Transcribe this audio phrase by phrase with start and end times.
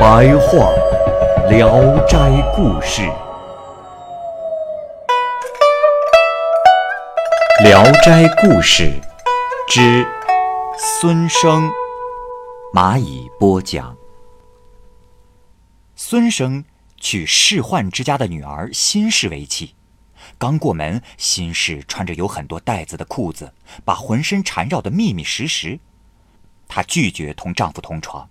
[0.00, 0.72] 白话
[1.50, 1.68] 《聊
[2.06, 2.16] 斋
[2.56, 3.02] 故事》，
[7.62, 8.84] 《聊斋故事》
[9.68, 10.08] 之
[10.78, 11.70] 孙生，
[12.72, 13.94] 蚂蚁播讲。
[15.94, 16.64] 孙生
[16.96, 19.74] 娶世宦之家的女儿辛氏为妻，
[20.38, 23.52] 刚过门，辛氏穿着有很多带子的裤子，
[23.84, 25.78] 把浑身缠绕得密密实实。
[26.66, 28.26] 她拒绝同丈夫同床，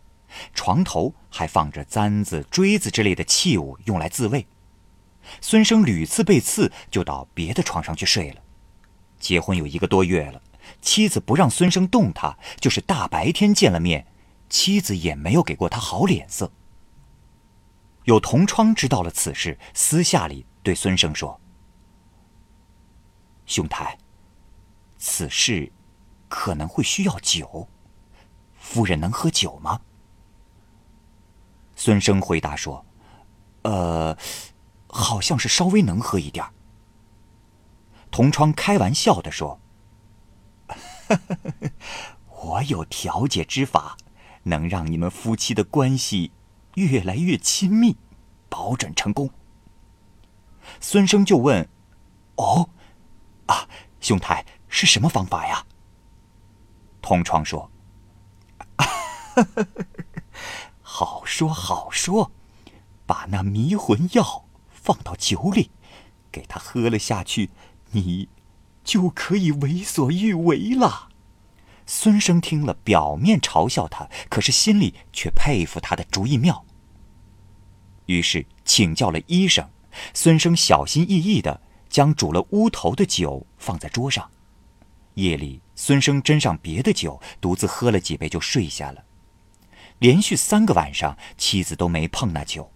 [0.54, 4.48] 床头还放着簪子、锥子之类的器物，用来自卫。
[5.42, 8.42] 孙生屡次被刺，就到别的床上去睡了。
[9.20, 10.42] 结婚有一个多月了，
[10.82, 14.08] 妻子不让孙生动他，就是大白天见了面，
[14.50, 16.52] 妻子也没有给过他好脸色。
[18.06, 21.40] 有同窗知道了此事，私下里对孙生说
[23.46, 23.98] ：“兄台，
[24.98, 25.72] 此事
[26.28, 27.68] 可能会需要酒，
[28.58, 29.82] 夫人能喝酒吗？”
[31.80, 32.86] 孙生回答说
[33.64, 34.18] ：“呃，
[34.90, 36.46] 好像是稍微能喝一点。”
[38.12, 39.62] 同窗开玩笑的说
[42.28, 43.96] ：“我有调解之法，
[44.44, 46.34] 能让你们夫妻的关系。”
[46.76, 47.98] 越来越亲密，
[48.50, 49.30] 保准成功。
[50.82, 51.68] 孙生就问
[52.36, 52.70] ：“哦，
[53.48, 53.68] 啊，
[54.02, 55.66] 兄台是什么方法呀？”
[57.02, 57.72] 同窗说
[58.78, 58.86] ：“好
[61.40, 62.34] 说好说，
[63.06, 65.72] 把那迷魂药放到酒里，
[66.30, 67.50] 给他喝了下去，
[67.92, 68.28] 你
[68.84, 71.08] 就可以为所欲为了。”
[71.88, 76.66] 孙生听了，表面嘲笑他，可是心里却佩服他的主意妙。
[78.08, 79.66] 于是请教了医生，
[80.14, 84.30] 孙生小心翼翼地将煮了乌头的酒放在桌上。
[85.14, 89.06] 夜里，孙生斟上别的酒，独自喝了几杯就睡下了。
[90.00, 92.72] 连续三个晚上，妻子都没碰那酒。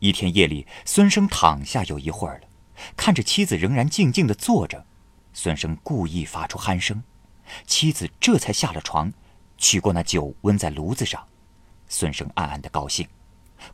[0.00, 2.48] 一天夜里，孙生躺下有一会儿了，
[2.96, 4.84] 看着妻子仍然静静地坐着，
[5.32, 7.02] 孙生故意发出鼾声，
[7.66, 9.12] 妻子这才下了床，
[9.56, 11.24] 取过那酒温在炉子上。
[11.88, 13.06] 孙生暗暗的高兴。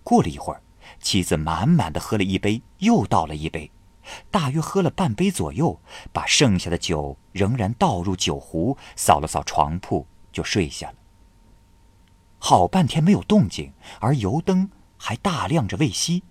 [0.05, 0.63] 过了一会儿，
[1.01, 3.71] 妻子满满的喝了一杯，又倒了一杯，
[4.31, 5.81] 大约喝了半杯左右，
[6.13, 10.95] 把剩下的酒仍然倒入酒壶，扫了扫床铺，就睡下了。
[12.41, 14.69] 好半天没有动静，而油灯
[14.99, 16.23] 还大亮着未熄。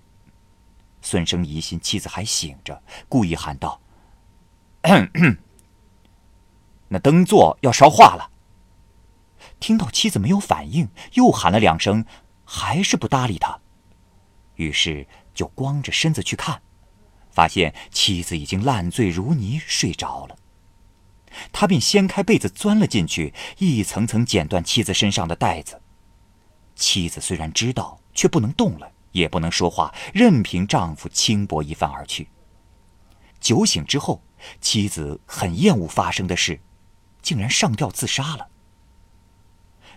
[1.02, 3.80] 孙生疑心妻子还醒着，故意喊道
[6.90, 8.30] ：“那灯座要烧化了。”
[9.62, 12.06] 听到妻子没有反应，又喊了两声。
[12.52, 13.60] 还是不搭理他，
[14.56, 16.64] 于是就光着身子去看，
[17.30, 20.36] 发现妻子已经烂醉如泥睡着了。
[21.52, 25.80] 他便掀开被子钻了进去，一层层剪断妻子身上的带子。
[26.80, 32.30] 妻子虽然知道，却不能动了，也不能说话，任凭丈夫轻薄一番而去。
[33.40, 34.24] 酒醒之后，
[34.62, 36.62] 妻子很厌恶发生的事，
[37.22, 38.48] 竟然上吊自杀了。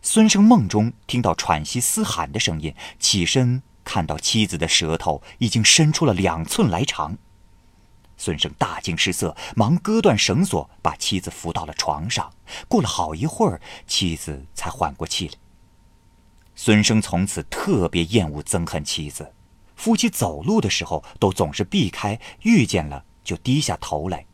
[0.02, 7.16] 孙生梦中听到喘息嘶喊的声音，起身看到妻子的舌头已经伸出了两寸来长。
[8.16, 12.32] 孙生大惊失色，忙割断绳索，把妻子扶到了床上。
[12.68, 15.34] 过了好一会儿，妻子才缓过气来。
[16.54, 19.32] 孙生从此特别厌恶憎恨妻子，
[19.74, 24.24] 夫妻走路的时候都总是避开，遇见了就低下头来，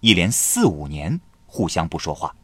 [0.00, 2.34] 一连四五年互相不说话。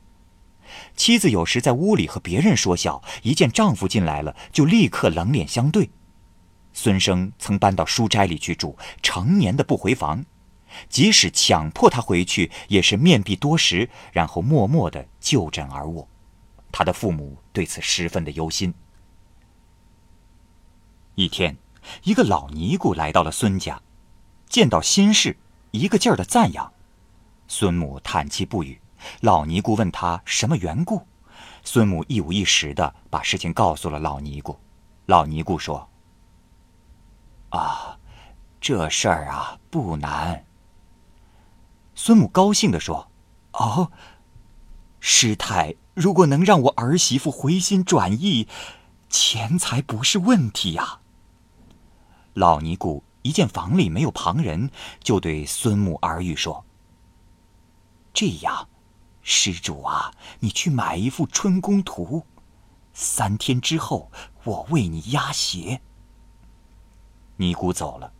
[0.96, 5.90] 妻子有时在屋里和别人说笑，一见丈夫进来了，就立刻冷脸相对。
[6.72, 10.24] 孙生曾搬到书斋里去住，成年的不回房，
[10.88, 16.08] 即使强迫他回去，也是面壁多时，然后默默的就枕而卧。
[16.72, 18.72] 他的父母对此十分的忧心。
[21.20, 21.54] 一天，
[22.04, 23.82] 一个老尼姑来到了孙家，
[24.48, 25.36] 见到新氏，
[25.70, 26.72] 一个劲儿的赞扬，
[27.46, 28.80] 孙母叹气不语。
[29.20, 31.06] 老尼姑问他什么缘故，
[31.62, 34.58] 孙母一五一十的把事情告诉了老尼姑。
[35.04, 35.90] 老尼姑说
[37.52, 37.98] ：“啊，
[38.58, 40.46] 这事儿啊不难。”
[41.94, 43.10] 孙母高兴的说
[43.52, 43.92] ：“哦，
[45.00, 48.48] 师太如果能让我儿媳妇回心转意，
[49.10, 51.00] 钱财不是问题呀。
[52.34, 54.70] 老尼姑一见房里没有旁人，
[55.02, 56.64] 就对孙母耳语说
[58.14, 58.68] ：“这样，
[59.22, 62.24] 施主啊，你去买一副春宫图，
[62.92, 64.10] 三天之后
[64.44, 65.80] 我为你压鞋。”
[67.36, 68.12] 尼姑走了，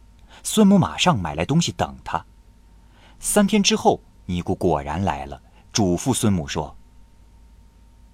[0.42, 2.24] 孙母马上买来东西等他。
[3.18, 5.40] 三天之后，尼姑果然来了，
[5.72, 6.76] 嘱咐孙母说：“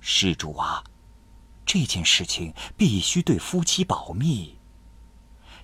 [0.00, 0.84] 施主啊，
[1.64, 4.55] 这件事情必须对夫妻保密。”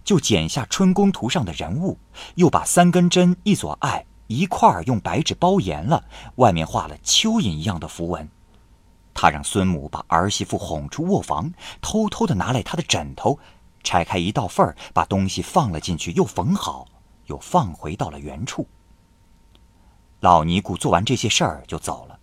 [0.05, 1.99] 就剪下春宫图上的人物，
[2.35, 6.05] 又把三根针一左爱一块儿用白纸包严了，
[6.37, 8.29] 外面画了蚯蚓一样的符文。
[9.15, 13.39] 他让孙母把儿媳妇哄出卧房，偷偷的拿来他的枕头。
[13.85, 16.87] 拆开一道缝儿，把东西放了进去，又缝好，
[17.27, 18.67] 又放回到了原处。
[20.21, 22.19] 老尼姑做完这些事儿就走了。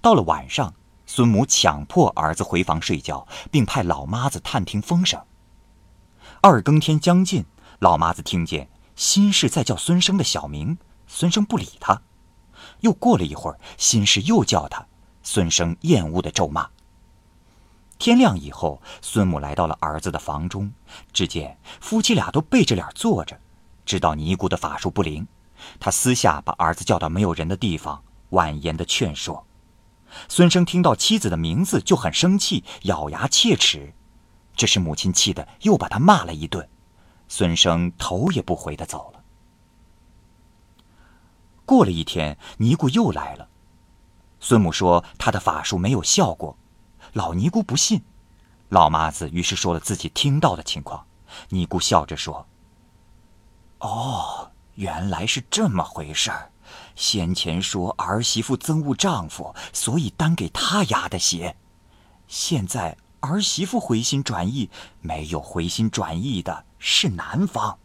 [0.00, 0.74] 到了晚上，
[1.04, 5.20] 孙母强迫儿子回房睡觉，并派老妈子探听风声。
[6.48, 7.44] 二更天将近，
[7.80, 10.78] 老妈子听见新氏在叫孙生的小名，
[11.08, 12.00] 孙生不理他。
[12.82, 14.86] 又过了一会儿，新氏又叫他，
[15.24, 16.68] 孙生厌恶的咒骂。
[17.98, 20.72] 天亮以后，孙母来到了儿子的房中，
[21.12, 23.36] 只见夫妻俩都背着脸坐着，
[23.84, 25.26] 知道尼姑的法术不灵。
[25.80, 29.44] 他私下把儿子叫到没有人的地方，婉言的劝说。
[30.28, 33.92] 孙生听到妻子的名字就很生气，咬牙切齿。
[34.56, 36.68] 这时母亲气得又把他骂了一顿，
[37.28, 39.22] 孙生头也不回的走了。
[41.64, 43.48] 过了一天，尼姑又来了，
[44.40, 46.56] 孙母说她的法术没有效果。
[47.12, 48.02] 老尼姑不信，
[48.70, 51.06] 老妈子于是说了自己听到的情况。
[51.50, 52.46] 尼姑笑着说
[53.80, 56.50] ：“哦，原来是这么回事儿。
[56.94, 61.56] 先前说儿媳妇憎恶丈夫，所以单给她压的鞋。
[62.28, 64.70] 现在儿媳妇回心转意，
[65.00, 67.78] 没有回心转意的是男方。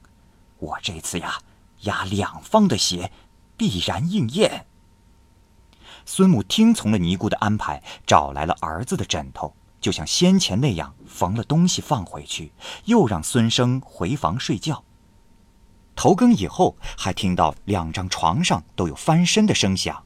[0.59, 1.39] 我这次呀，
[1.81, 3.11] 压两方的鞋，
[3.57, 4.67] 必然应验。”
[6.05, 12.51] 孙母听从了尼姑的安排，找来了儿子的枕头，就像先前那样缝了东西放回去，
[12.85, 14.83] 又让孙生回房睡觉。
[15.95, 20.03] 头更以后，还听到两张床上都有翻身的声响，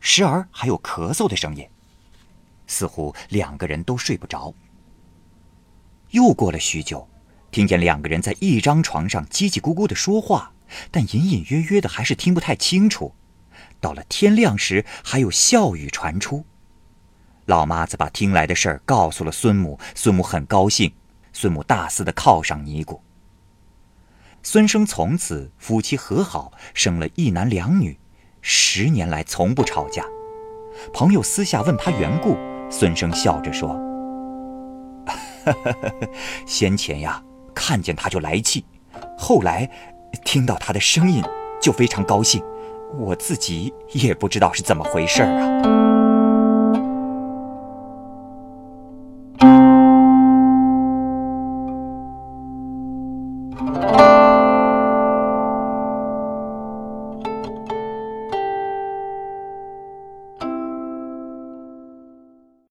[0.00, 1.68] 时而还有咳嗽的声音，
[2.66, 4.54] 似乎两个人都睡不着。
[6.10, 7.08] 又过了许久，
[7.50, 10.52] 听见两个人在一张床上叽叽咕咕的说话，
[10.90, 13.14] 但隐隐约约的还是听不太清楚。
[13.80, 16.44] 到了天亮时，还有笑语传出。
[17.46, 20.92] 老妈子把听来的事儿告诉了孙母，孙母很高兴。
[21.32, 23.02] 孙母大肆的犒赏尼姑。
[24.42, 27.98] 孙生从此夫妻和好，生了一男两女，
[28.40, 30.04] 十年来从不吵架。
[30.94, 32.36] 朋友私下问他缘故，
[32.70, 33.78] 孙生笑着说
[36.46, 37.22] ：“先前呀，
[37.54, 38.64] 看见他就来气，
[39.16, 39.70] 后来
[40.24, 41.22] 听到他的声音
[41.60, 42.42] 就非常高兴。”
[42.98, 45.75] 我自己也不知道是怎么回事啊。